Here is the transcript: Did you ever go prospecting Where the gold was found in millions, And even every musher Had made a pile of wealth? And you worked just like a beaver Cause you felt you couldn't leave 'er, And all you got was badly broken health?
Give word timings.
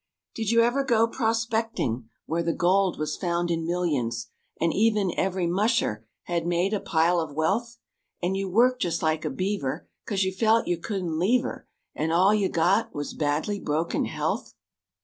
Did 0.33 0.49
you 0.49 0.61
ever 0.61 0.83
go 0.83 1.07
prospecting 1.07 2.09
Where 2.25 2.41
the 2.41 2.55
gold 2.55 2.97
was 2.97 3.15
found 3.17 3.51
in 3.51 3.67
millions, 3.67 4.31
And 4.59 4.73
even 4.73 5.13
every 5.15 5.45
musher 5.45 6.07
Had 6.23 6.47
made 6.47 6.73
a 6.73 6.79
pile 6.79 7.19
of 7.19 7.35
wealth? 7.35 7.77
And 8.19 8.35
you 8.35 8.49
worked 8.49 8.81
just 8.81 9.03
like 9.03 9.25
a 9.25 9.29
beaver 9.29 9.87
Cause 10.07 10.23
you 10.23 10.31
felt 10.33 10.65
you 10.65 10.79
couldn't 10.79 11.19
leave 11.19 11.45
'er, 11.45 11.67
And 11.93 12.11
all 12.11 12.33
you 12.33 12.49
got 12.49 12.95
was 12.95 13.13
badly 13.13 13.59
broken 13.59 14.05
health? 14.05 14.55